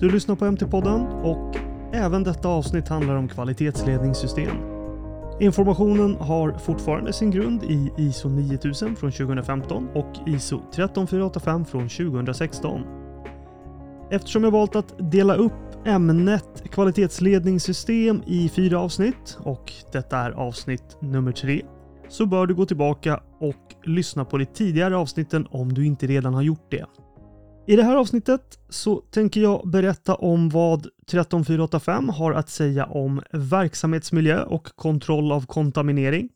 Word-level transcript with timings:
Du 0.00 0.10
lyssnar 0.10 0.36
på 0.36 0.44
MT-podden 0.44 1.22
och 1.22 1.56
även 1.92 2.24
detta 2.24 2.48
avsnitt 2.48 2.88
handlar 2.88 3.16
om 3.16 3.28
kvalitetsledningssystem. 3.28 4.56
Informationen 5.40 6.14
har 6.14 6.52
fortfarande 6.52 7.12
sin 7.12 7.30
grund 7.30 7.64
i 7.64 7.90
ISO 7.96 8.28
9000 8.28 8.96
från 8.96 9.12
2015 9.12 9.88
och 9.94 10.12
ISO 10.26 10.60
13485 10.74 11.64
från 11.64 11.88
2016. 11.88 12.80
Eftersom 14.10 14.44
jag 14.44 14.50
valt 14.50 14.76
att 14.76 14.94
dela 15.12 15.34
upp 15.34 15.86
ämnet 15.86 16.62
kvalitetsledningssystem 16.70 18.22
i 18.26 18.48
fyra 18.48 18.80
avsnitt 18.80 19.38
och 19.40 19.72
detta 19.92 20.18
är 20.18 20.30
avsnitt 20.30 20.96
nummer 21.00 21.32
tre 21.32 21.62
så 22.08 22.26
bör 22.26 22.46
du 22.46 22.54
gå 22.54 22.66
tillbaka 22.66 23.20
och 23.40 23.74
lyssna 23.84 24.24
på 24.24 24.38
de 24.38 24.46
tidigare 24.46 24.96
avsnitten 24.96 25.46
om 25.50 25.74
du 25.74 25.86
inte 25.86 26.06
redan 26.06 26.34
har 26.34 26.42
gjort 26.42 26.70
det. 26.70 26.84
I 27.70 27.76
det 27.76 27.82
här 27.82 27.96
avsnittet 27.96 28.58
så 28.68 29.00
tänker 29.00 29.40
jag 29.40 29.68
berätta 29.68 30.14
om 30.14 30.48
vad 30.48 30.88
13485 31.06 32.08
har 32.08 32.32
att 32.32 32.48
säga 32.48 32.86
om 32.86 33.22
verksamhetsmiljö 33.32 34.44
och 34.44 34.64
kontroll 34.64 35.32
av 35.32 35.46
kontaminering. 35.46 36.28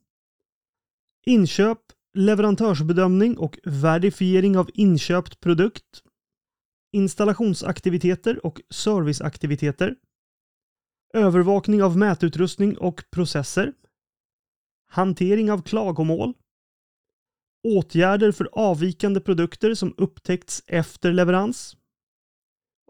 Inköp, 1.27 1.79
leverantörsbedömning 2.15 3.38
och 3.38 3.59
verifiering 3.65 4.59
av 4.59 4.70
inköpt 4.74 5.41
produkt. 5.41 6.02
Installationsaktiviteter 6.93 8.46
och 8.46 8.60
serviceaktiviteter. 8.71 9.96
Övervakning 11.15 11.82
av 11.82 11.98
mätutrustning 11.98 12.79
och 12.79 13.05
processer. 13.10 13.73
Hantering 14.91 15.52
av 15.52 15.62
klagomål 15.62 16.35
åtgärder 17.64 18.32
för 18.32 18.48
avvikande 18.52 19.20
produkter 19.20 19.74
som 19.74 19.95
upptäckts 19.96 20.62
efter 20.66 21.12
leverans 21.12 21.76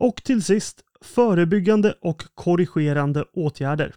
och 0.01 0.25
till 0.25 0.43
sist 0.43 0.81
förebyggande 1.01 1.95
och 2.01 2.25
korrigerande 2.35 3.25
åtgärder. 3.33 3.95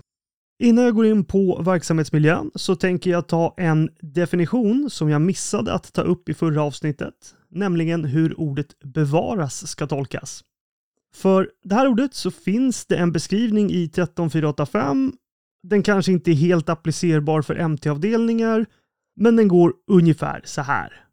Innan 0.60 0.86
jag 0.86 0.96
går 0.96 1.06
in 1.06 1.26
på 1.26 1.62
verksamhetsmiljön 1.62 2.52
så 2.56 2.76
tänker 2.76 3.12
jag 3.12 3.28
ta 3.28 3.54
en 3.58 3.90
definition 4.02 4.90
som 4.90 5.10
jag 5.10 5.22
missade 5.22 5.74
att 5.74 5.94
ta 5.94 6.02
upp 6.02 6.30
i 6.30 6.34
förra 6.34 6.64
avsnittet, 6.64 7.36
nämligen 7.50 8.06
hur 8.06 8.40
ordet 8.40 8.80
bevaras 8.80 9.68
ska 9.68 9.88
tolkas. 9.88 10.44
För 11.14 11.50
det 11.64 11.76
här 11.76 11.88
ordet 11.88 12.14
så 12.14 12.32
finns 12.32 12.86
det 12.86 12.98
en 12.98 13.12
beskrivning 13.12 13.72
i 13.72 13.90
13485. 13.90 15.14
Den 15.64 15.84
kanske 15.84 16.12
inte 16.12 16.32
är 16.32 16.36
helt 16.36 16.70
applicerbar 16.70 17.42
för 17.42 17.68
MT-avdelningar 17.68 18.66
men 19.18 19.36
den 19.36 19.48
går 19.48 19.74
ungefär 19.92 20.42
så 20.46 20.62
här. 20.62 21.04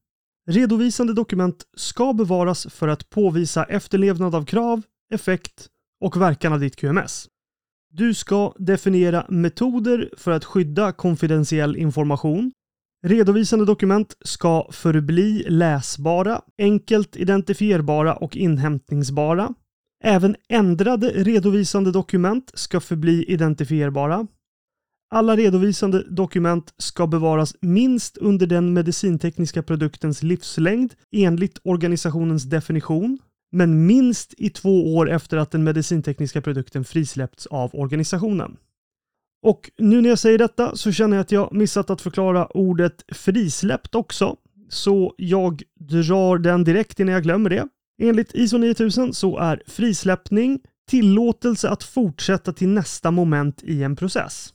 Redovisande 0.50 1.14
dokument 1.14 1.64
ska 1.76 2.12
bevaras 2.12 2.66
för 2.70 2.88
att 2.88 3.10
påvisa 3.10 3.64
efterlevnad 3.64 4.34
av 4.34 4.44
krav, 4.44 4.82
effekt 5.14 5.68
och 6.00 6.20
verkan 6.20 6.52
av 6.52 6.60
ditt 6.60 6.76
QMS. 6.76 7.28
Du 7.90 8.14
ska 8.14 8.54
definiera 8.58 9.26
metoder 9.28 10.10
för 10.16 10.30
att 10.30 10.44
skydda 10.44 10.92
konfidentiell 10.92 11.76
information. 11.76 12.52
Redovisande 13.06 13.64
dokument 13.64 14.16
ska 14.20 14.68
förbli 14.70 15.44
läsbara, 15.48 16.40
enkelt 16.58 17.16
identifierbara 17.16 18.14
och 18.16 18.36
inhämtningsbara. 18.36 19.54
Även 20.04 20.36
ändrade 20.48 21.08
redovisande 21.08 21.92
dokument 21.92 22.50
ska 22.54 22.80
förbli 22.80 23.24
identifierbara. 23.24 24.26
Alla 25.14 25.36
redovisande 25.36 26.02
dokument 26.10 26.74
ska 26.78 27.06
bevaras 27.06 27.56
minst 27.60 28.16
under 28.16 28.46
den 28.46 28.72
medicintekniska 28.72 29.62
produktens 29.62 30.22
livslängd 30.22 30.94
enligt 31.12 31.58
organisationens 31.64 32.44
definition, 32.44 33.18
men 33.52 33.86
minst 33.86 34.34
i 34.38 34.50
två 34.50 34.96
år 34.96 35.10
efter 35.10 35.36
att 35.36 35.50
den 35.50 35.64
medicintekniska 35.64 36.40
produkten 36.40 36.84
frisläppts 36.84 37.46
av 37.46 37.70
organisationen. 37.74 38.56
Och 39.42 39.70
nu 39.78 40.00
när 40.00 40.08
jag 40.08 40.18
säger 40.18 40.38
detta 40.38 40.76
så 40.76 40.92
känner 40.92 41.16
jag 41.16 41.22
att 41.24 41.32
jag 41.32 41.52
missat 41.52 41.90
att 41.90 42.00
förklara 42.00 42.46
ordet 42.46 43.04
frisläppt 43.12 43.94
också, 43.94 44.36
så 44.68 45.14
jag 45.16 45.62
drar 45.80 46.38
den 46.38 46.64
direkt 46.64 47.00
innan 47.00 47.14
jag 47.14 47.22
glömmer 47.22 47.50
det. 47.50 47.68
Enligt 48.02 48.34
ISO 48.34 48.58
9000 48.58 49.14
så 49.14 49.38
är 49.38 49.62
frisläppning 49.66 50.60
tillåtelse 50.90 51.68
att 51.68 51.82
fortsätta 51.82 52.52
till 52.52 52.68
nästa 52.68 53.10
moment 53.10 53.62
i 53.62 53.82
en 53.82 53.96
process. 53.96 54.54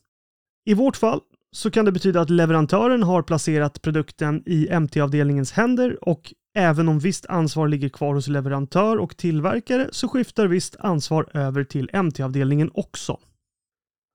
I 0.69 0.73
vårt 0.73 0.97
fall 0.97 1.21
så 1.51 1.71
kan 1.71 1.85
det 1.85 1.91
betyda 1.91 2.21
att 2.21 2.29
leverantören 2.29 3.03
har 3.03 3.21
placerat 3.21 3.81
produkten 3.81 4.43
i 4.45 4.79
MT-avdelningens 4.79 5.51
händer 5.51 6.09
och 6.09 6.33
även 6.55 6.89
om 6.89 6.99
visst 6.99 7.25
ansvar 7.25 7.67
ligger 7.67 7.89
kvar 7.89 8.13
hos 8.13 8.27
leverantör 8.27 8.97
och 8.97 9.17
tillverkare 9.17 9.89
så 9.91 10.07
skiftar 10.07 10.47
visst 10.47 10.75
ansvar 10.79 11.29
över 11.33 11.63
till 11.63 11.89
MT-avdelningen 11.93 12.71
också. 12.73 13.17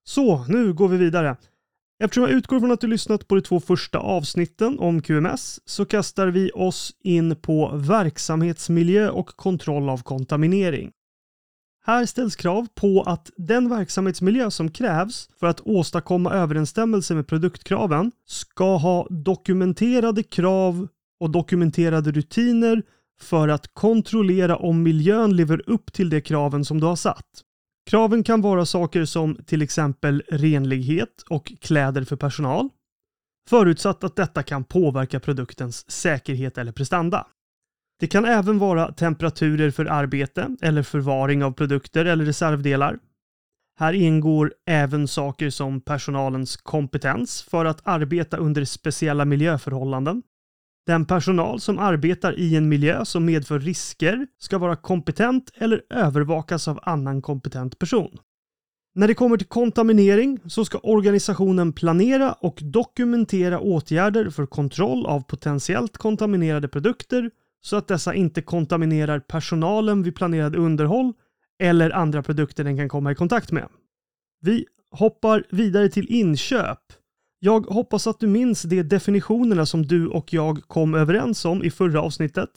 Så, 0.08 0.44
nu 0.48 0.72
går 0.72 0.88
vi 0.88 0.96
vidare. 0.96 1.36
Eftersom 2.04 2.24
jag 2.24 2.32
utgår 2.32 2.60
från 2.60 2.72
att 2.72 2.80
du 2.80 2.86
lyssnat 2.86 3.28
på 3.28 3.34
de 3.34 3.40
två 3.40 3.60
första 3.60 3.98
avsnitten 3.98 4.78
om 4.78 5.02
QMS 5.02 5.60
så 5.64 5.84
kastar 5.84 6.26
vi 6.26 6.50
oss 6.54 6.92
in 7.00 7.36
på 7.36 7.70
verksamhetsmiljö 7.74 9.10
och 9.10 9.26
kontroll 9.26 9.88
av 9.88 10.02
kontaminering. 10.02 10.92
Här 11.86 12.06
ställs 12.06 12.36
krav 12.36 12.66
på 12.74 13.02
att 13.02 13.30
den 13.36 13.68
verksamhetsmiljö 13.68 14.50
som 14.50 14.70
krävs 14.70 15.28
för 15.40 15.46
att 15.46 15.60
åstadkomma 15.60 16.32
överensstämmelse 16.32 17.14
med 17.14 17.26
produktkraven 17.26 18.12
ska 18.26 18.76
ha 18.76 19.06
dokumenterade 19.10 20.22
krav 20.22 20.88
och 21.20 21.30
dokumenterade 21.30 22.12
rutiner 22.12 22.82
för 23.20 23.48
att 23.48 23.74
kontrollera 23.74 24.56
om 24.56 24.82
miljön 24.82 25.36
lever 25.36 25.70
upp 25.70 25.92
till 25.92 26.10
de 26.10 26.20
kraven 26.20 26.64
som 26.64 26.80
du 26.80 26.86
har 26.86 26.96
satt. 26.96 27.42
Kraven 27.90 28.22
kan 28.22 28.40
vara 28.40 28.66
saker 28.66 29.04
som 29.04 29.36
till 29.46 29.62
exempel 29.62 30.22
renlighet 30.28 31.24
och 31.28 31.52
kläder 31.60 32.04
för 32.04 32.16
personal, 32.16 32.68
förutsatt 33.50 34.04
att 34.04 34.16
detta 34.16 34.42
kan 34.42 34.64
påverka 34.64 35.20
produktens 35.20 35.90
säkerhet 35.90 36.58
eller 36.58 36.72
prestanda. 36.72 37.26
Det 38.04 38.08
kan 38.08 38.24
även 38.24 38.58
vara 38.58 38.92
temperaturer 38.92 39.70
för 39.70 39.86
arbete 39.86 40.56
eller 40.62 40.82
förvaring 40.82 41.44
av 41.44 41.52
produkter 41.52 42.04
eller 42.04 42.24
reservdelar. 42.24 42.98
Här 43.78 43.92
ingår 43.92 44.54
även 44.66 45.08
saker 45.08 45.50
som 45.50 45.80
personalens 45.80 46.56
kompetens 46.56 47.42
för 47.42 47.64
att 47.64 47.80
arbeta 47.84 48.36
under 48.36 48.64
speciella 48.64 49.24
miljöförhållanden. 49.24 50.22
Den 50.86 51.04
personal 51.04 51.60
som 51.60 51.78
arbetar 51.78 52.38
i 52.38 52.56
en 52.56 52.68
miljö 52.68 53.04
som 53.04 53.24
medför 53.24 53.58
risker 53.58 54.26
ska 54.38 54.58
vara 54.58 54.76
kompetent 54.76 55.50
eller 55.54 55.82
övervakas 55.90 56.68
av 56.68 56.80
annan 56.82 57.22
kompetent 57.22 57.78
person. 57.78 58.18
När 58.94 59.08
det 59.08 59.14
kommer 59.14 59.36
till 59.36 59.46
kontaminering 59.46 60.38
så 60.46 60.64
ska 60.64 60.78
organisationen 60.78 61.72
planera 61.72 62.32
och 62.32 62.58
dokumentera 62.62 63.60
åtgärder 63.60 64.30
för 64.30 64.46
kontroll 64.46 65.06
av 65.06 65.20
potentiellt 65.20 65.98
kontaminerade 65.98 66.68
produkter 66.68 67.30
så 67.64 67.76
att 67.76 67.88
dessa 67.88 68.14
inte 68.14 68.42
kontaminerar 68.42 69.20
personalen 69.20 70.02
vid 70.02 70.16
planerad 70.16 70.56
underhåll 70.56 71.12
eller 71.58 71.90
andra 71.90 72.22
produkter 72.22 72.64
den 72.64 72.76
kan 72.76 72.88
komma 72.88 73.12
i 73.12 73.14
kontakt 73.14 73.52
med. 73.52 73.68
Vi 74.40 74.66
hoppar 74.90 75.44
vidare 75.50 75.88
till 75.88 76.06
inköp. 76.08 76.78
Jag 77.38 77.60
hoppas 77.60 78.06
att 78.06 78.20
du 78.20 78.26
minns 78.26 78.62
de 78.62 78.82
definitionerna 78.82 79.66
som 79.66 79.86
du 79.86 80.06
och 80.08 80.32
jag 80.32 80.62
kom 80.66 80.94
överens 80.94 81.44
om 81.44 81.64
i 81.64 81.70
förra 81.70 82.02
avsnittet. 82.02 82.50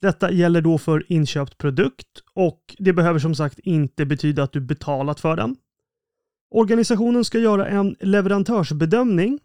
Detta 0.00 0.32
gäller 0.32 0.60
då 0.60 0.78
för 0.78 1.12
inköpt 1.12 1.58
produkt 1.58 2.22
och 2.34 2.60
det 2.78 2.92
behöver 2.92 3.18
som 3.18 3.34
sagt 3.34 3.58
inte 3.58 4.06
betyda 4.06 4.42
att 4.42 4.52
du 4.52 4.60
betalat 4.60 5.20
för 5.20 5.36
den. 5.36 5.56
Organisationen 6.50 7.24
ska 7.24 7.38
göra 7.38 7.66
en 7.66 7.96
leverantörsbedömning 8.00 9.38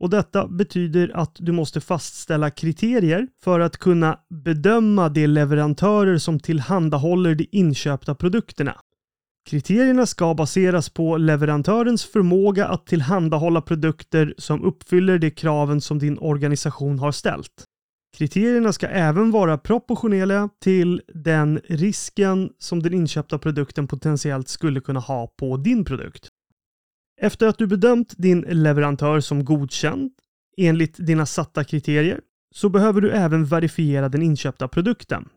och 0.00 0.10
detta 0.10 0.48
betyder 0.48 1.10
att 1.14 1.36
du 1.38 1.52
måste 1.52 1.80
fastställa 1.80 2.50
kriterier 2.50 3.28
för 3.44 3.60
att 3.60 3.76
kunna 3.76 4.18
bedöma 4.44 5.08
de 5.08 5.26
leverantörer 5.26 6.18
som 6.18 6.40
tillhandahåller 6.40 7.34
de 7.34 7.48
inköpta 7.52 8.14
produkterna. 8.14 8.76
Kriterierna 9.50 10.06
ska 10.06 10.34
baseras 10.34 10.90
på 10.90 11.16
leverantörens 11.16 12.04
förmåga 12.04 12.66
att 12.66 12.86
tillhandahålla 12.86 13.60
produkter 13.60 14.34
som 14.38 14.64
uppfyller 14.64 15.18
de 15.18 15.30
kraven 15.30 15.80
som 15.80 15.98
din 15.98 16.18
organisation 16.18 16.98
har 16.98 17.12
ställt. 17.12 17.64
Kriterierna 18.16 18.72
ska 18.72 18.86
även 18.86 19.30
vara 19.30 19.58
proportionella 19.58 20.48
till 20.62 21.02
den 21.14 21.60
risken 21.64 22.50
som 22.58 22.82
den 22.82 22.94
inköpta 22.94 23.38
produkten 23.38 23.86
potentiellt 23.86 24.48
skulle 24.48 24.80
kunna 24.80 25.00
ha 25.00 25.26
på 25.26 25.56
din 25.56 25.84
produkt. 25.84 26.28
Efter 27.20 27.46
att 27.46 27.58
du 27.58 27.66
bedömt 27.66 28.14
din 28.18 28.40
leverantör 28.40 29.20
som 29.20 29.44
godkänd 29.44 30.10
enligt 30.56 31.06
dina 31.06 31.26
satta 31.26 31.64
kriterier 31.64 32.20
så 32.54 32.68
behöver 32.68 33.00
du 33.00 33.10
även 33.10 33.44
verifiera 33.44 34.08
den 34.08 34.22
inköpta 34.22 34.68
produkten. 34.68 35.28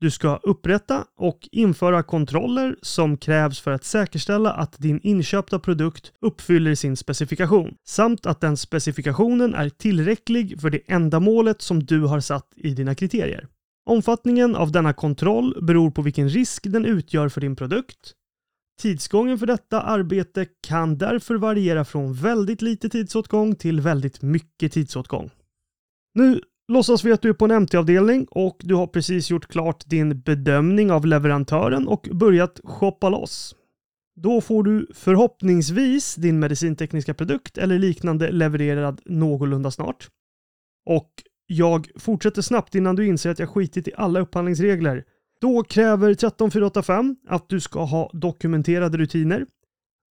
Du 0.00 0.10
ska 0.10 0.36
upprätta 0.36 1.04
och 1.16 1.48
införa 1.52 2.02
kontroller 2.02 2.76
som 2.82 3.16
krävs 3.16 3.60
för 3.60 3.70
att 3.70 3.84
säkerställa 3.84 4.52
att 4.52 4.78
din 4.78 5.00
inköpta 5.02 5.58
produkt 5.58 6.12
uppfyller 6.20 6.74
sin 6.74 6.96
specifikation 6.96 7.74
samt 7.84 8.26
att 8.26 8.40
den 8.40 8.56
specifikationen 8.56 9.54
är 9.54 9.68
tillräcklig 9.68 10.60
för 10.60 10.70
det 10.70 10.80
ändamålet 10.86 11.62
som 11.62 11.84
du 11.84 12.00
har 12.00 12.20
satt 12.20 12.52
i 12.56 12.74
dina 12.74 12.94
kriterier. 12.94 13.48
Omfattningen 13.86 14.56
av 14.56 14.72
denna 14.72 14.92
kontroll 14.92 15.58
beror 15.62 15.90
på 15.90 16.02
vilken 16.02 16.28
risk 16.28 16.66
den 16.72 16.84
utgör 16.84 17.28
för 17.28 17.40
din 17.40 17.56
produkt. 17.56 18.14
Tidsgången 18.80 19.38
för 19.38 19.46
detta 19.46 19.82
arbete 19.82 20.46
kan 20.60 20.98
därför 20.98 21.34
variera 21.34 21.84
från 21.84 22.14
väldigt 22.14 22.62
lite 22.62 22.88
tidsåtgång 22.88 23.54
till 23.54 23.80
väldigt 23.80 24.22
mycket 24.22 24.72
tidsåtgång. 24.72 25.30
Nu 26.14 26.40
låtsas 26.68 27.04
vi 27.04 27.12
att 27.12 27.22
du 27.22 27.28
är 27.28 27.32
på 27.32 27.44
en 27.44 27.62
MT-avdelning 27.62 28.26
och 28.30 28.56
du 28.60 28.74
har 28.74 28.86
precis 28.86 29.30
gjort 29.30 29.46
klart 29.46 29.84
din 29.86 30.20
bedömning 30.20 30.90
av 30.92 31.06
leverantören 31.06 31.88
och 31.88 32.08
börjat 32.12 32.60
shoppa 32.64 33.08
loss. 33.08 33.54
Då 34.16 34.40
får 34.40 34.62
du 34.62 34.86
förhoppningsvis 34.94 36.14
din 36.14 36.38
medicintekniska 36.38 37.14
produkt 37.14 37.58
eller 37.58 37.78
liknande 37.78 38.32
levererad 38.32 39.00
någorlunda 39.04 39.70
snart. 39.70 40.08
Och 40.86 41.10
jag 41.46 41.88
fortsätter 41.96 42.42
snabbt 42.42 42.74
innan 42.74 42.96
du 42.96 43.06
inser 43.06 43.30
att 43.30 43.38
jag 43.38 43.48
skitit 43.48 43.88
i 43.88 43.92
alla 43.96 44.20
upphandlingsregler. 44.20 45.04
Då 45.40 45.62
kräver 45.62 46.14
13485 46.14 47.16
att 47.28 47.48
du 47.48 47.60
ska 47.60 47.84
ha 47.84 48.10
dokumenterade 48.12 48.98
rutiner, 48.98 49.46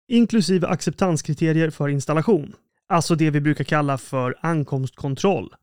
inklusive 0.08 0.66
acceptanskriterier 0.66 1.70
för 1.70 1.88
installation. 1.88 2.52
Alltså 2.88 3.14
det 3.14 3.30
vi 3.30 3.40
brukar 3.40 3.64
kalla 3.64 3.98
för 3.98 4.36
ankomstkontroll. 4.40 5.54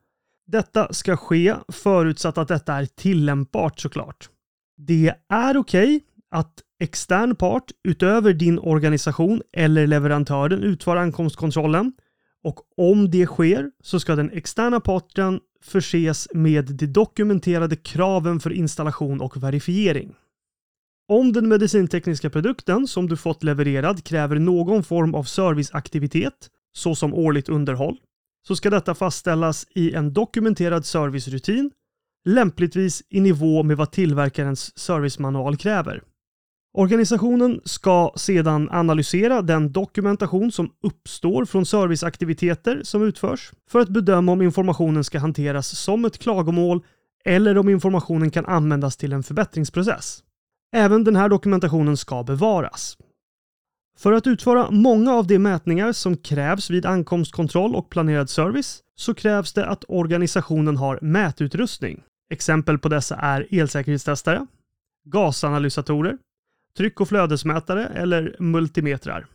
Detta 0.47 0.93
ska 0.93 1.17
ske 1.17 1.55
förutsatt 1.67 2.37
att 2.37 2.47
detta 2.47 2.73
är 2.73 2.85
tillämpbart 2.85 3.79
såklart. 3.79 4.29
Det 4.77 5.13
är 5.29 5.57
okej 5.57 5.95
okay 5.95 6.01
att 6.31 6.53
extern 6.79 7.35
part 7.35 7.71
utöver 7.83 8.33
din 8.33 8.59
organisation 8.59 9.41
eller 9.57 9.87
leverantören 9.87 10.63
utför 10.63 10.95
ankomstkontrollen 10.95 11.93
och 12.45 12.59
om 12.77 13.11
det 13.11 13.25
sker 13.25 13.71
så 13.83 13.99
ska 13.99 14.15
den 14.15 14.31
externa 14.31 14.79
parten 14.79 15.39
förses 15.63 16.27
med 16.33 16.65
de 16.65 16.87
dokumenterade 16.87 17.75
kraven 17.75 18.39
för 18.39 18.53
installation 18.53 19.21
och 19.21 19.43
verifiering. 19.43 20.15
Om 21.07 21.33
den 21.33 21.47
medicintekniska 21.47 22.29
produkten 22.29 22.87
som 22.87 23.09
du 23.09 23.17
fått 23.17 23.43
levererad 23.43 24.03
kräver 24.03 24.39
någon 24.39 24.83
form 24.83 25.15
av 25.15 25.23
serviceaktivitet, 25.23 26.49
såsom 26.73 27.13
årligt 27.13 27.49
underhåll, 27.49 27.97
så 28.47 28.55
ska 28.55 28.69
detta 28.69 28.95
fastställas 28.95 29.67
i 29.75 29.93
en 29.93 30.13
dokumenterad 30.13 30.85
servicerutin, 30.85 31.71
lämpligtvis 32.25 33.03
i 33.09 33.19
nivå 33.19 33.63
med 33.63 33.77
vad 33.77 33.91
tillverkarens 33.91 34.77
servicemanual 34.77 35.57
kräver. 35.57 36.01
Organisationen 36.77 37.61
ska 37.65 38.11
sedan 38.15 38.69
analysera 38.71 39.41
den 39.41 39.71
dokumentation 39.71 40.51
som 40.51 40.71
uppstår 40.83 41.45
från 41.45 41.65
serviceaktiviteter 41.65 42.81
som 42.83 43.03
utförs 43.03 43.51
för 43.69 43.79
att 43.79 43.89
bedöma 43.89 44.31
om 44.31 44.41
informationen 44.41 45.03
ska 45.03 45.19
hanteras 45.19 45.67
som 45.67 46.05
ett 46.05 46.17
klagomål 46.17 46.83
eller 47.25 47.57
om 47.57 47.69
informationen 47.69 48.31
kan 48.31 48.45
användas 48.45 48.97
till 48.97 49.13
en 49.13 49.23
förbättringsprocess. 49.23 50.23
Även 50.75 51.03
den 51.03 51.15
här 51.15 51.29
dokumentationen 51.29 51.97
ska 51.97 52.23
bevaras. 52.23 52.97
För 53.97 54.13
att 54.13 54.27
utföra 54.27 54.71
många 54.71 55.13
av 55.13 55.27
de 55.27 55.39
mätningar 55.39 55.91
som 55.91 56.17
krävs 56.17 56.69
vid 56.69 56.85
ankomstkontroll 56.85 57.75
och 57.75 57.89
planerad 57.89 58.29
service 58.29 58.79
så 58.95 59.13
krävs 59.13 59.53
det 59.53 59.65
att 59.65 59.85
organisationen 59.87 60.77
har 60.77 60.99
mätutrustning. 61.01 62.03
Exempel 62.29 62.79
på 62.79 62.89
dessa 62.89 63.15
är 63.15 63.47
elsäkerhetstestare, 63.51 64.47
gasanalysatorer, 65.05 66.17
tryck 66.77 67.01
och 67.01 67.09
flödesmätare 67.09 67.85
eller 67.85 68.35
multimetrar. 68.39 69.27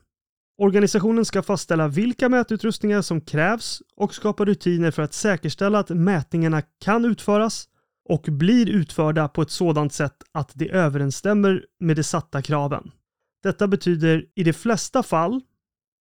Organisationen 0.58 1.24
ska 1.24 1.42
fastställa 1.42 1.88
vilka 1.88 2.28
mätutrustningar 2.28 3.02
som 3.02 3.20
krävs 3.20 3.82
och 3.96 4.14
skapa 4.14 4.44
rutiner 4.44 4.90
för 4.90 5.02
att 5.02 5.14
säkerställa 5.14 5.78
att 5.78 5.88
mätningarna 5.88 6.62
kan 6.84 7.04
utföras 7.04 7.68
och 8.08 8.22
blir 8.22 8.70
utförda 8.70 9.28
på 9.28 9.42
ett 9.42 9.50
sådant 9.50 9.92
sätt 9.92 10.16
att 10.32 10.52
det 10.54 10.70
överensstämmer 10.70 11.64
med 11.80 11.96
de 11.96 12.02
satta 12.02 12.42
kraven. 12.42 12.90
Detta 13.42 13.68
betyder 13.68 14.26
i 14.34 14.44
de 14.44 14.52
flesta 14.52 15.02
fall 15.02 15.40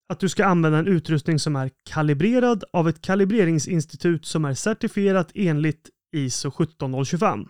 att 0.08 0.20
du 0.20 0.28
ska 0.28 0.44
använda 0.44 0.78
en 0.78 0.86
utrustning 0.86 1.38
som 1.38 1.56
är 1.56 1.70
kalibrerad 1.90 2.64
av 2.72 2.88
ett 2.88 3.00
kalibreringsinstitut 3.00 4.26
som 4.26 4.44
är 4.44 4.54
certifierat 4.54 5.30
enligt 5.34 5.90
ISO 6.16 6.50
17025. 6.50 7.48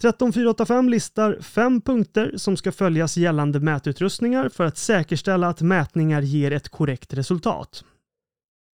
13485 0.00 0.88
listar 0.88 1.38
fem 1.40 1.80
punkter 1.80 2.32
som 2.36 2.56
ska 2.56 2.72
följas 2.72 3.16
gällande 3.16 3.60
mätutrustningar 3.60 4.48
för 4.48 4.64
att 4.64 4.76
säkerställa 4.76 5.48
att 5.48 5.60
mätningar 5.60 6.22
ger 6.22 6.50
ett 6.50 6.68
korrekt 6.68 7.14
resultat. 7.14 7.84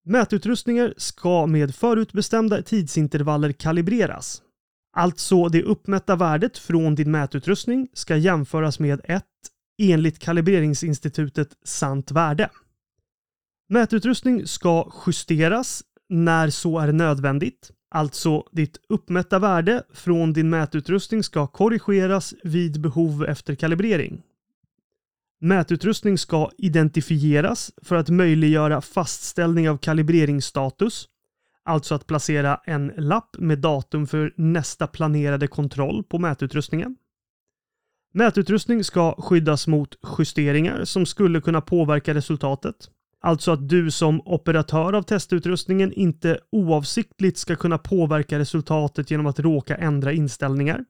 Mätutrustningar 0.05 0.93
ska 0.97 1.45
med 1.45 1.75
förutbestämda 1.75 2.61
tidsintervaller 2.61 3.51
kalibreras. 3.51 4.41
Alltså 4.97 5.49
det 5.49 5.63
uppmätta 5.63 6.15
värdet 6.15 6.57
från 6.57 6.95
din 6.95 7.11
mätutrustning 7.11 7.87
ska 7.93 8.17
jämföras 8.17 8.79
med 8.79 9.01
ett 9.03 9.23
enligt 9.81 10.19
kalibreringsinstitutet 10.19 11.49
sant 11.63 12.11
värde. 12.11 12.49
Mätutrustning 13.69 14.47
ska 14.47 14.91
justeras 15.07 15.83
när 16.09 16.49
så 16.49 16.79
är 16.79 16.91
nödvändigt 16.91 17.71
Alltså, 17.89 18.43
ditt 18.51 18.77
uppmätta 18.89 19.39
värde 19.39 19.83
från 19.93 20.33
din 20.33 20.49
mätutrustning 20.49 21.23
ska 21.23 21.47
korrigeras 21.47 22.33
vid 22.43 22.81
behov 22.81 23.25
efter 23.25 23.55
kalibrering. 23.55 24.21
Mätutrustning 25.41 26.17
ska 26.17 26.51
identifieras 26.57 27.71
för 27.81 27.95
att 27.95 28.09
möjliggöra 28.09 28.81
fastställning 28.81 29.69
av 29.69 29.77
kalibreringsstatus, 29.77 31.07
alltså 31.63 31.95
att 31.95 32.07
placera 32.07 32.61
en 32.65 32.91
lapp 32.97 33.35
med 33.39 33.59
datum 33.59 34.07
för 34.07 34.33
nästa 34.37 34.87
planerade 34.87 35.47
kontroll 35.47 36.03
på 36.03 36.19
mätutrustningen. 36.19 36.95
Mätutrustning 38.13 38.83
ska 38.83 39.15
skyddas 39.21 39.67
mot 39.67 39.95
justeringar 40.17 40.85
som 40.85 41.05
skulle 41.05 41.41
kunna 41.41 41.61
påverka 41.61 42.13
resultatet. 42.13 42.89
Alltså 43.25 43.51
att 43.51 43.69
du 43.69 43.91
som 43.91 44.21
operatör 44.25 44.93
av 44.93 45.01
testutrustningen 45.01 45.93
inte 45.93 46.39
oavsiktligt 46.51 47.37
ska 47.37 47.55
kunna 47.55 47.77
påverka 47.77 48.39
resultatet 48.39 49.11
genom 49.11 49.25
att 49.25 49.39
råka 49.39 49.75
ändra 49.75 50.13
inställningar. 50.13 50.85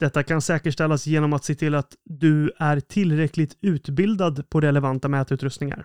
Detta 0.00 0.22
kan 0.22 0.42
säkerställas 0.42 1.06
genom 1.06 1.32
att 1.32 1.44
se 1.44 1.54
till 1.54 1.74
att 1.74 1.94
du 2.04 2.52
är 2.58 2.80
tillräckligt 2.80 3.58
utbildad 3.60 4.50
på 4.50 4.60
relevanta 4.60 5.08
mätutrustningar. 5.08 5.84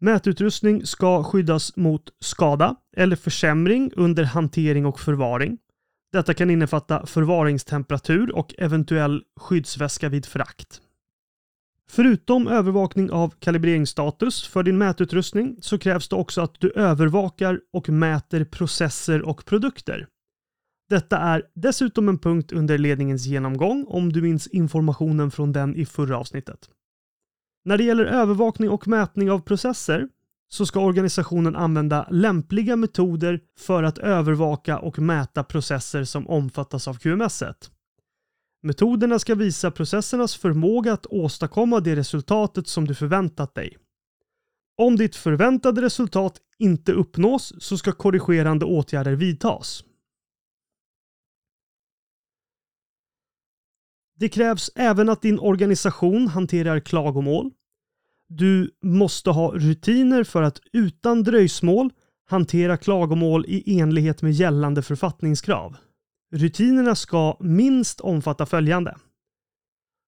Mätutrustning 0.00 0.86
ska 0.86 1.24
skyddas 1.24 1.76
mot 1.76 2.02
skada 2.20 2.76
eller 2.96 3.16
försämring 3.16 3.92
under 3.96 4.24
hantering 4.24 4.86
och 4.86 5.00
förvaring. 5.00 5.58
Detta 6.12 6.34
kan 6.34 6.50
innefatta 6.50 7.06
förvaringstemperatur 7.06 8.36
och 8.36 8.54
eventuell 8.58 9.22
skyddsväska 9.40 10.08
vid 10.08 10.26
frakt. 10.26 10.80
Förutom 11.92 12.48
övervakning 12.48 13.10
av 13.10 13.34
kalibreringsstatus 13.38 14.46
för 14.46 14.62
din 14.62 14.78
mätutrustning 14.78 15.56
så 15.60 15.78
krävs 15.78 16.08
det 16.08 16.16
också 16.16 16.40
att 16.40 16.60
du 16.60 16.70
övervakar 16.70 17.60
och 17.72 17.88
mäter 17.88 18.44
processer 18.44 19.22
och 19.22 19.44
produkter. 19.44 20.06
Detta 20.88 21.18
är 21.18 21.42
dessutom 21.54 22.08
en 22.08 22.18
punkt 22.18 22.52
under 22.52 22.78
ledningens 22.78 23.26
genomgång 23.26 23.84
om 23.88 24.12
du 24.12 24.22
minns 24.22 24.46
informationen 24.46 25.30
från 25.30 25.52
den 25.52 25.76
i 25.76 25.86
förra 25.86 26.18
avsnittet. 26.18 26.58
När 27.64 27.78
det 27.78 27.84
gäller 27.84 28.04
övervakning 28.04 28.70
och 28.70 28.88
mätning 28.88 29.30
av 29.30 29.38
processer 29.38 30.08
så 30.48 30.66
ska 30.66 30.80
organisationen 30.80 31.56
använda 31.56 32.08
lämpliga 32.10 32.76
metoder 32.76 33.40
för 33.58 33.82
att 33.82 33.98
övervaka 33.98 34.78
och 34.78 34.98
mäta 34.98 35.44
processer 35.44 36.04
som 36.04 36.28
omfattas 36.28 36.88
av 36.88 36.94
QMS. 36.94 37.42
-et. 37.42 37.70
Metoderna 38.62 39.18
ska 39.18 39.34
visa 39.34 39.70
processernas 39.70 40.36
förmåga 40.36 40.92
att 40.92 41.06
åstadkomma 41.06 41.80
det 41.80 41.96
resultatet 41.96 42.68
som 42.68 42.86
du 42.86 42.94
förväntat 42.94 43.54
dig. 43.54 43.78
Om 44.76 44.96
ditt 44.96 45.16
förväntade 45.16 45.82
resultat 45.82 46.40
inte 46.58 46.92
uppnås 46.92 47.52
så 47.58 47.78
ska 47.78 47.92
korrigerande 47.92 48.64
åtgärder 48.64 49.12
vidtas. 49.12 49.84
Det 54.16 54.28
krävs 54.28 54.70
även 54.74 55.08
att 55.08 55.22
din 55.22 55.38
organisation 55.38 56.28
hanterar 56.28 56.80
klagomål. 56.80 57.50
Du 58.28 58.70
måste 58.82 59.30
ha 59.30 59.52
rutiner 59.54 60.24
för 60.24 60.42
att 60.42 60.60
utan 60.72 61.22
dröjsmål 61.22 61.90
hantera 62.26 62.76
klagomål 62.76 63.44
i 63.48 63.80
enlighet 63.80 64.22
med 64.22 64.32
gällande 64.32 64.82
författningskrav. 64.82 65.76
Rutinerna 66.32 66.94
ska 66.94 67.36
minst 67.40 68.00
omfatta 68.00 68.46
följande. 68.46 68.96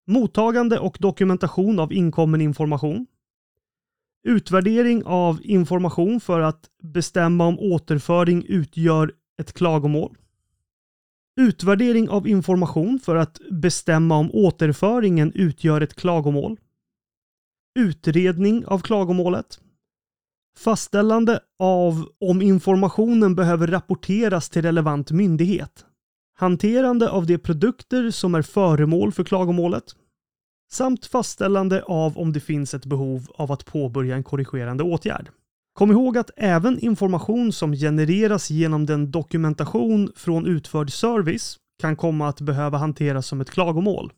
Mottagande 0.07 0.79
och 0.79 0.97
dokumentation 1.01 1.79
av 1.79 1.93
inkommen 1.93 2.41
information. 2.41 3.07
Utvärdering 4.29 5.05
av 5.05 5.41
information 5.43 6.21
för 6.21 6.41
att 6.41 6.71
bestämma 6.83 7.47
om 7.47 7.59
återföring 7.59 8.45
utgör 8.49 9.15
ett 9.41 9.53
klagomål. 9.53 10.17
Utvärdering 11.41 12.09
av 12.09 12.29
information 12.29 12.99
för 12.99 13.17
att 13.17 13.41
bestämma 13.51 14.17
om 14.17 14.31
återföringen 14.33 15.33
utgör 15.35 15.81
ett 15.81 15.95
klagomål. 15.95 16.61
Utredning 17.79 18.67
av 18.67 18.79
klagomålet. 18.79 19.61
Fastställande 20.59 21.41
av 21.59 22.09
om 22.21 22.43
informationen 22.43 23.35
behöver 23.35 23.67
rapporteras 23.67 24.51
till 24.51 24.63
relevant 24.63 25.11
myndighet 25.11 25.87
hanterande 26.43 27.11
av 27.11 27.27
de 27.27 27.39
produkter 27.39 28.11
som 28.11 28.35
är 28.35 28.43
föremål 28.43 29.13
för 29.13 29.25
klagomålet 29.25 29.85
samt 30.73 31.07
fastställande 31.07 31.83
av 31.83 32.19
om 32.19 32.33
det 32.33 32.41
finns 32.41 32.75
ett 32.75 32.87
behov 32.87 33.27
av 33.35 33.53
att 33.53 33.65
påbörja 33.65 34.17
en 34.17 34.25
korrigerande 34.25 34.85
åtgärd. 34.85 35.31
Kom 35.73 35.91
ihåg 35.91 36.19
att 36.19 36.31
även 36.37 36.79
information 36.79 37.53
som 37.53 37.73
genereras 37.73 38.51
genom 38.51 38.87
den 38.87 39.11
dokumentation 39.11 40.13
från 40.17 40.47
utförd 40.47 40.93
service 40.93 41.59
kan 41.81 41.97
komma 41.97 42.29
att 42.29 42.41
behöva 42.41 42.79
hanteras 42.79 43.27
som 43.27 43.41
ett 43.41 43.51
klagomål. 43.51 44.13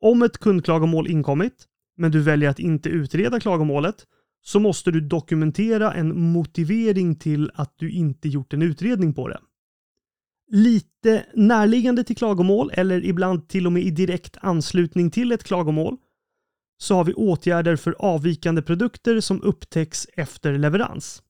Om 0.00 0.22
ett 0.22 0.38
kundklagomål 0.38 1.08
inkommit, 1.08 1.64
men 1.96 2.10
du 2.10 2.20
väljer 2.22 2.50
att 2.50 2.58
inte 2.58 2.88
utreda 2.88 3.40
klagomålet, 3.40 4.06
så 4.44 4.60
måste 4.60 4.90
du 4.90 5.00
dokumentera 5.00 5.92
en 5.92 6.32
motivering 6.32 7.16
till 7.16 7.50
att 7.54 7.74
du 7.76 7.90
inte 7.90 8.28
gjort 8.28 8.52
en 8.52 8.62
utredning 8.62 9.14
på 9.14 9.28
det. 9.28 9.38
Lite 10.50 11.26
närliggande 11.34 12.04
till 12.04 12.16
klagomål, 12.16 12.70
eller 12.74 13.04
ibland 13.04 13.48
till 13.48 13.66
och 13.66 13.72
med 13.72 13.82
i 13.82 13.90
direkt 13.90 14.36
anslutning 14.40 15.10
till 15.10 15.32
ett 15.32 15.44
klagomål, 15.44 15.96
så 16.82 16.94
har 16.94 17.04
vi 17.04 17.14
åtgärder 17.14 17.76
för 17.76 17.94
avvikande 17.98 18.62
produkter 18.62 19.20
som 19.20 19.42
upptäcks 19.42 20.06
efter 20.16 20.58
leverans. 20.58 21.22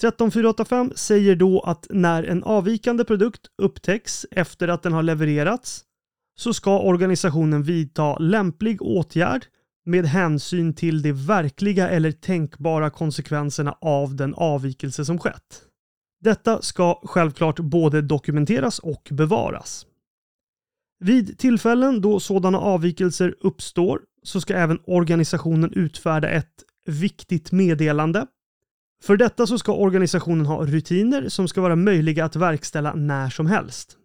13485 0.00 0.92
säger 0.96 1.36
då 1.36 1.60
att 1.60 1.86
när 1.90 2.22
en 2.22 2.44
avvikande 2.44 3.04
produkt 3.04 3.46
upptäcks 3.62 4.26
efter 4.30 4.68
att 4.68 4.82
den 4.82 4.92
har 4.92 5.02
levererats 5.02 5.84
så 6.38 6.54
ska 6.54 6.80
organisationen 6.80 7.62
vidta 7.62 8.18
lämplig 8.18 8.82
åtgärd 8.82 9.46
med 9.84 10.06
hänsyn 10.06 10.74
till 10.74 11.02
de 11.02 11.12
verkliga 11.12 11.88
eller 11.88 12.12
tänkbara 12.12 12.90
konsekvenserna 12.90 13.76
av 13.80 14.16
den 14.16 14.34
avvikelse 14.34 15.04
som 15.04 15.18
skett. 15.18 15.69
Detta 16.20 16.62
ska 16.62 17.00
självklart 17.04 17.58
både 17.58 18.02
dokumenteras 18.02 18.78
och 18.78 19.08
bevaras. 19.10 19.86
Vid 21.00 21.38
tillfällen 21.38 22.00
då 22.00 22.20
sådana 22.20 22.58
avvikelser 22.58 23.34
uppstår 23.40 24.00
så 24.22 24.40
ska 24.40 24.54
även 24.54 24.78
organisationen 24.86 25.72
utfärda 25.72 26.28
ett 26.28 26.64
viktigt 26.86 27.52
meddelande. 27.52 28.26
För 29.02 29.16
detta 29.16 29.46
så 29.46 29.58
ska 29.58 29.72
organisationen 29.72 30.46
ha 30.46 30.66
rutiner 30.66 31.28
som 31.28 31.48
ska 31.48 31.60
vara 31.60 31.76
möjliga 31.76 32.24
att 32.24 32.36
verkställa 32.36 32.94
när 32.94 33.30
som 33.30 33.46
helst. 33.46 33.96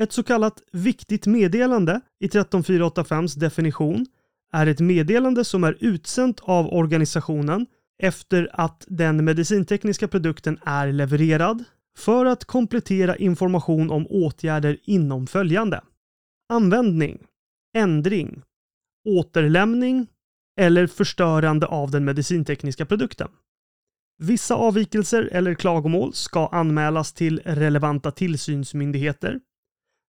Ett 0.00 0.12
så 0.12 0.22
kallat 0.22 0.62
viktigt 0.72 1.26
meddelande 1.26 2.00
i 2.20 2.26
13485s 2.26 3.38
definition 3.38 4.06
är 4.52 4.66
ett 4.66 4.80
meddelande 4.80 5.44
som 5.44 5.64
är 5.64 5.76
utsänt 5.80 6.40
av 6.42 6.72
organisationen 6.72 7.66
efter 8.00 8.48
att 8.52 8.84
den 8.88 9.24
medicintekniska 9.24 10.08
produkten 10.08 10.58
är 10.64 10.92
levererad 10.92 11.64
för 11.98 12.26
att 12.26 12.44
komplettera 12.44 13.16
information 13.16 13.90
om 13.90 14.06
åtgärder 14.06 14.78
inom 14.82 15.26
följande. 15.26 15.80
Användning, 16.48 17.18
ändring, 17.76 18.42
återlämning 19.08 20.06
eller 20.60 20.86
förstörande 20.86 21.66
av 21.66 21.90
den 21.90 22.04
medicintekniska 22.04 22.86
produkten. 22.86 23.28
Vissa 24.18 24.54
avvikelser 24.54 25.28
eller 25.32 25.54
klagomål 25.54 26.14
ska 26.14 26.46
anmälas 26.46 27.12
till 27.12 27.40
relevanta 27.44 28.10
tillsynsmyndigheter 28.10 29.40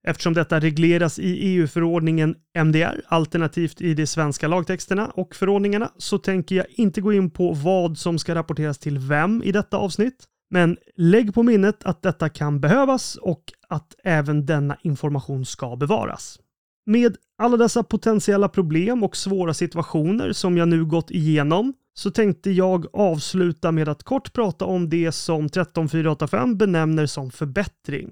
Eftersom 0.07 0.33
detta 0.33 0.59
regleras 0.59 1.19
i 1.19 1.37
EU-förordningen 1.37 2.35
MDR 2.57 3.01
alternativt 3.07 3.81
i 3.81 3.93
de 3.93 4.07
svenska 4.07 4.47
lagtexterna 4.47 5.07
och 5.07 5.35
förordningarna 5.35 5.91
så 5.97 6.17
tänker 6.17 6.55
jag 6.55 6.65
inte 6.69 7.01
gå 7.01 7.13
in 7.13 7.29
på 7.29 7.53
vad 7.53 7.97
som 7.97 8.19
ska 8.19 8.35
rapporteras 8.35 8.77
till 8.77 8.99
vem 8.99 9.43
i 9.43 9.51
detta 9.51 9.77
avsnitt. 9.77 10.27
Men 10.49 10.77
lägg 10.95 11.33
på 11.33 11.43
minnet 11.43 11.83
att 11.83 12.01
detta 12.01 12.29
kan 12.29 12.59
behövas 12.59 13.15
och 13.15 13.43
att 13.69 13.95
även 14.03 14.45
denna 14.45 14.77
information 14.83 15.45
ska 15.45 15.75
bevaras. 15.75 16.39
Med 16.85 17.17
alla 17.37 17.57
dessa 17.57 17.83
potentiella 17.83 18.49
problem 18.49 19.03
och 19.03 19.17
svåra 19.17 19.53
situationer 19.53 20.33
som 20.33 20.57
jag 20.57 20.67
nu 20.67 20.85
gått 20.85 21.11
igenom 21.11 21.73
så 21.93 22.11
tänkte 22.11 22.51
jag 22.51 22.85
avsluta 22.93 23.71
med 23.71 23.89
att 23.89 24.03
kort 24.03 24.33
prata 24.33 24.65
om 24.65 24.89
det 24.89 25.11
som 25.11 25.49
13485 25.49 26.57
benämner 26.57 27.05
som 27.05 27.31
förbättring 27.31 28.11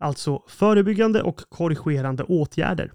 alltså 0.00 0.42
förebyggande 0.48 1.22
och 1.22 1.40
korrigerande 1.48 2.22
åtgärder. 2.24 2.92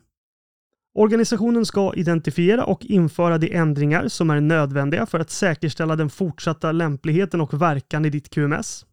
Organisationen 0.93 1.65
ska 1.65 1.93
identifiera 1.95 2.65
och 2.65 2.85
införa 2.85 3.37
de 3.37 3.55
ändringar 3.55 4.07
som 4.07 4.29
är 4.29 4.41
nödvändiga 4.41 5.05
för 5.05 5.19
att 5.19 5.29
säkerställa 5.29 5.95
den 5.95 6.09
fortsatta 6.09 6.71
lämpligheten 6.71 7.41
och 7.41 7.61
verkan 7.61 8.05
i 8.05 8.09
ditt 8.09 8.29
QMS. 8.29 8.85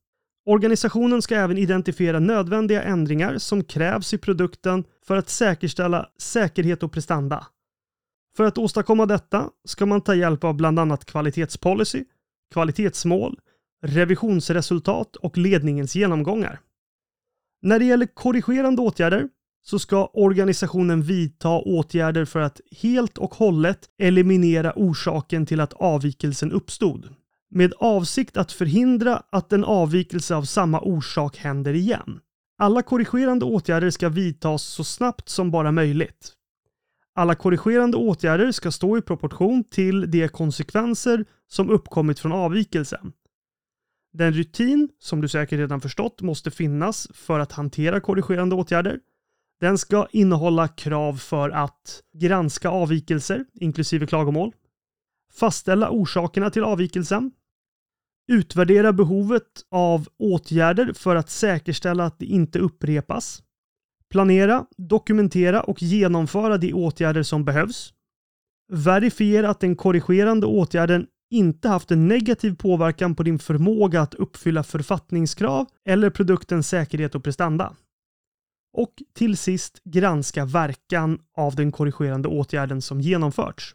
Organisationen 0.47 1.23
ska 1.23 1.37
även 1.37 1.59
identifiera 1.59 2.19
nödvändiga 2.19 2.83
ändringar 2.83 3.39
som 3.39 3.65
krävs 3.65 4.15
i 4.15 4.19
produkten 4.19 4.85
för 5.07 5.17
att 5.17 5.29
säkerställa 5.29 6.09
säkerhet 6.19 6.83
och 6.83 6.93
prestanda. 6.93 7.47
För 8.37 8.45
att 8.45 8.59
åstadkomma 8.59 9.07
detta 9.07 9.51
ska 9.65 9.87
man 9.87 10.01
ta 10.01 10.15
hjälp 10.15 10.45
av 10.45 10.55
bland 10.55 10.79
annat 10.79 11.05
kvalitetspolicy, 11.05 12.05
kvalitetsmål, 12.53 13.39
revisionsresultat 13.83 15.17
och 15.17 15.39
ledningens 15.39 15.95
genomgångar. 15.97 16.61
När 17.63 17.79
det 17.79 17.85
gäller 17.85 18.07
korrigerande 18.07 18.83
åtgärder 18.83 19.29
så 19.63 19.79
ska 19.79 20.07
organisationen 20.07 21.03
vidta 21.03 21.49
åtgärder 21.49 22.25
för 22.25 22.41
att 22.41 22.61
helt 22.83 23.19
och 23.19 23.35
hållet 23.35 23.89
eliminera 23.99 24.73
orsaken 24.77 25.47
till 25.47 25.61
att 25.61 25.73
avvikelsen 25.73 26.53
uppstod. 26.53 27.09
Med 27.51 27.73
avsikt 27.79 28.37
att 28.37 28.53
förhindra 28.53 29.23
att 29.31 29.53
en 29.53 29.65
avvikelse 29.65 30.35
av 30.35 30.43
samma 30.43 30.81
orsak 30.81 31.37
händer 31.37 31.75
igen. 31.75 32.21
Alla 32.59 32.83
korrigerande 32.83 33.45
åtgärder 33.45 33.91
ska 33.91 34.09
vidtas 34.09 34.63
så 34.63 34.85
snabbt 34.85 35.29
som 35.29 35.51
bara 35.51 35.73
möjligt. 35.73 36.33
Alla 37.15 37.35
korrigerande 37.35 37.97
åtgärder 37.97 38.53
ska 38.53 38.71
stå 38.71 38.99
i 38.99 39.03
proportion 39.03 39.65
till 39.65 40.11
de 40.11 40.29
konsekvenser 40.29 41.25
som 41.49 41.71
uppkommit 41.71 42.19
från 42.19 42.33
avvikelsen. 42.33 43.13
Den 44.13 44.33
rutin, 44.33 44.89
som 44.99 45.21
du 45.21 45.29
säkert 45.29 45.59
redan 45.59 45.81
förstått, 45.81 46.23
måste 46.23 46.51
finnas 46.51 47.09
för 47.15 47.41
att 47.41 47.53
hantera 47.53 48.01
korrigerande 48.01 48.55
åtgärder. 48.55 49.01
Den 49.61 49.79
ska 49.79 50.07
innehålla 50.11 50.69
krav 50.69 51.17
för 51.17 51.51
att 51.51 52.03
granska 52.19 52.69
avvikelser, 52.69 53.45
inklusive 53.55 54.07
klagomål, 54.07 54.53
fastställa 55.33 55.91
orsakerna 55.91 56.51
till 56.51 56.65
avvikelsen, 56.65 57.31
utvärdera 58.29 58.93
behovet 58.93 59.67
av 59.71 60.09
åtgärder 60.19 60.93
för 60.93 61.17
att 61.17 61.31
säkerställa 61.31 62.05
att 62.05 62.19
det 62.19 62.27
inte 62.27 62.59
upprepas, 62.59 63.43
planera, 64.11 64.67
dokumentera 64.77 65.63
och 65.63 65.83
genomföra 65.83 66.59
de 66.59 66.75
åtgärder 66.75 67.23
som 67.23 67.45
behövs, 67.45 67.95
verifiera 68.73 69.51
att 69.51 69.61
den 69.61 69.77
korrigerande 69.77 70.47
åtgärden 70.47 71.07
inte 71.31 71.69
haft 71.69 71.91
en 71.91 72.09
negativ 72.09 72.57
påverkan 72.57 73.15
på 73.15 73.23
din 73.23 73.39
förmåga 73.39 74.01
att 74.01 74.15
uppfylla 74.15 74.63
författningskrav 74.63 75.67
eller 75.85 76.11
produktens 76.11 76.69
säkerhet 76.69 77.15
och 77.15 77.25
prestanda. 77.25 77.75
Och 78.77 78.93
till 79.15 79.37
sist 79.37 79.81
granska 79.85 80.45
verkan 80.45 81.19
av 81.37 81.55
den 81.55 81.73
korrigerande 81.73 82.29
åtgärden 82.29 82.83
som 82.83 83.01
genomförts. 83.01 83.75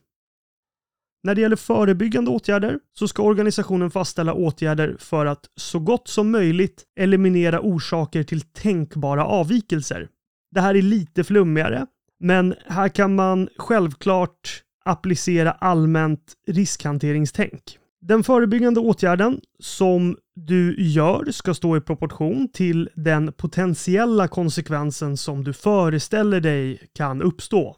När 1.24 1.36
det 1.36 1.42
gäller 1.42 1.56
förebyggande 1.56 2.32
åtgärder 2.32 2.80
så 2.94 3.08
ska 3.08 3.24
organisationen 3.24 3.92
fastställa 3.92 4.34
åtgärder 4.34 4.96
för 5.00 5.26
att 5.26 5.50
så 5.56 5.80
gott 5.80 6.08
som 6.08 6.32
möjligt 6.32 6.84
eliminera 7.00 7.60
orsaker 7.62 8.24
till 8.24 8.42
tänkbara 8.42 9.26
avvikelser. 9.26 10.10
Det 10.52 10.62
här 10.62 10.76
är 10.76 10.82
lite 10.82 11.24
flummigare, 11.24 11.88
men 12.20 12.56
här 12.68 12.90
kan 12.90 13.16
man 13.16 13.50
självklart 13.58 14.63
applicera 14.86 15.52
allmänt 15.52 16.34
riskhanteringstänk. 16.48 17.80
Den 18.02 18.24
förebyggande 18.24 18.80
åtgärden 18.80 19.42
som 19.60 20.18
du 20.36 20.76
gör 20.78 21.32
ska 21.32 21.54
stå 21.54 21.78
i 21.78 21.82
proportion 21.82 22.48
till 22.54 22.90
den 22.96 23.34
potentiella 23.34 24.28
konsekvensen 24.28 25.18
som 25.18 25.44
du 25.44 25.54
föreställer 25.54 26.42
dig 26.42 26.80
kan 26.94 27.22
uppstå. 27.22 27.76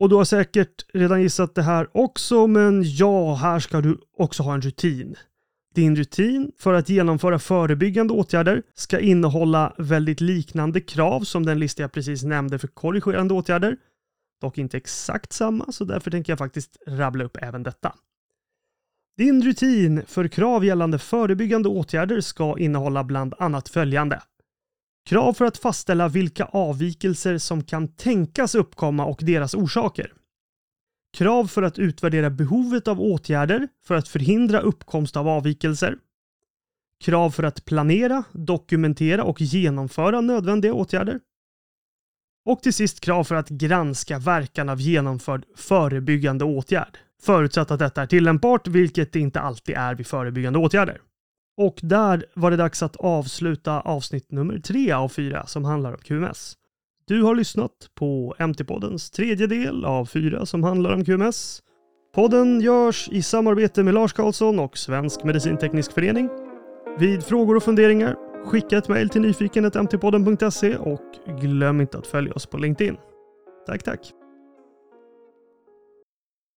Och 0.00 0.08
du 0.08 0.16
har 0.16 0.24
säkert 0.24 0.86
redan 0.94 1.22
gissat 1.22 1.54
det 1.54 1.62
här 1.62 1.88
också, 1.92 2.46
men 2.46 2.82
ja, 2.84 3.34
här 3.34 3.58
ska 3.58 3.80
du 3.80 3.98
också 4.18 4.42
ha 4.42 4.54
en 4.54 4.60
rutin. 4.60 5.16
Din 5.74 5.96
rutin 5.96 6.52
för 6.58 6.74
att 6.74 6.88
genomföra 6.88 7.38
förebyggande 7.38 8.14
åtgärder 8.14 8.62
ska 8.74 8.98
innehålla 8.98 9.74
väldigt 9.78 10.20
liknande 10.20 10.80
krav 10.80 11.20
som 11.20 11.46
den 11.46 11.58
lista 11.58 11.82
jag 11.82 11.92
precis 11.92 12.22
nämnde 12.22 12.58
för 12.58 12.68
korrigerande 12.68 13.34
åtgärder, 13.34 13.76
Dock 14.40 14.58
inte 14.58 14.76
exakt 14.76 15.32
samma, 15.32 15.72
så 15.72 15.84
därför 15.84 16.10
tänker 16.10 16.32
jag 16.32 16.38
faktiskt 16.38 16.76
rabbla 16.86 17.24
upp 17.24 17.36
även 17.36 17.62
detta. 17.62 17.94
Din 19.16 19.42
rutin 19.42 20.02
för 20.06 20.28
krav 20.28 20.64
gällande 20.64 20.98
förebyggande 20.98 21.68
åtgärder 21.68 22.20
ska 22.20 22.58
innehålla 22.58 23.04
bland 23.04 23.34
annat 23.38 23.68
följande. 23.68 24.22
Krav 25.08 25.32
för 25.32 25.44
att 25.44 25.58
fastställa 25.58 26.08
vilka 26.08 26.44
avvikelser 26.44 27.38
som 27.38 27.64
kan 27.64 27.88
tänkas 27.88 28.54
uppkomma 28.54 29.04
och 29.04 29.18
deras 29.22 29.54
orsaker. 29.54 30.12
Krav 31.16 31.46
för 31.46 31.62
att 31.62 31.78
utvärdera 31.78 32.30
behovet 32.30 32.88
av 32.88 33.00
åtgärder 33.00 33.68
för 33.84 33.94
att 33.94 34.08
förhindra 34.08 34.60
uppkomst 34.60 35.16
av 35.16 35.28
avvikelser. 35.28 35.98
Krav 37.04 37.30
för 37.30 37.42
att 37.42 37.64
planera, 37.64 38.24
dokumentera 38.32 39.24
och 39.24 39.40
genomföra 39.40 40.20
nödvändiga 40.20 40.74
åtgärder. 40.74 41.20
Och 42.48 42.62
till 42.62 42.74
sist 42.74 43.00
krav 43.00 43.24
för 43.24 43.34
att 43.34 43.48
granska 43.48 44.18
verkan 44.18 44.68
av 44.68 44.80
genomförd 44.80 45.44
förebyggande 45.56 46.44
åtgärd. 46.44 46.98
Förutsatt 47.22 47.70
att 47.70 47.78
detta 47.78 48.02
är 48.02 48.06
tillämpbart, 48.06 48.66
vilket 48.66 49.12
det 49.12 49.20
inte 49.20 49.40
alltid 49.40 49.76
är 49.76 49.94
vid 49.94 50.06
förebyggande 50.06 50.58
åtgärder. 50.58 51.00
Och 51.56 51.78
där 51.82 52.24
var 52.34 52.50
det 52.50 52.56
dags 52.56 52.82
att 52.82 52.96
avsluta 52.96 53.80
avsnitt 53.80 54.32
nummer 54.32 54.58
tre 54.58 54.92
av 54.92 55.08
fyra 55.08 55.46
som 55.46 55.64
handlar 55.64 55.92
om 55.92 55.98
QMS. 55.98 56.54
Du 57.06 57.22
har 57.22 57.34
lyssnat 57.34 57.90
på 57.94 58.34
MT-poddens 58.38 59.10
tredje 59.10 59.46
del 59.46 59.84
av 59.84 60.06
fyra 60.06 60.46
som 60.46 60.62
handlar 60.62 60.92
om 60.92 61.04
QMS. 61.04 61.62
Podden 62.14 62.60
görs 62.60 63.08
i 63.12 63.22
samarbete 63.22 63.82
med 63.82 63.94
Lars 63.94 64.12
Karlsson 64.12 64.58
och 64.58 64.78
Svensk 64.78 65.24
Medicinteknisk 65.24 65.92
Förening. 65.92 66.28
Vid 66.98 67.24
frågor 67.24 67.56
och 67.56 67.62
funderingar, 67.62 68.27
skicka 68.48 68.78
ett 68.78 68.88
mejl 68.88 69.08
till 69.08 69.20
nyfikenhetmtpodden.se 69.20 70.76
och 70.76 71.00
glöm 71.40 71.80
inte 71.80 71.98
att 71.98 72.06
följa 72.06 72.32
oss 72.32 72.46
på 72.46 72.58
LinkedIn. 72.58 72.96
Tack, 73.66 73.82
tack! 73.82 74.12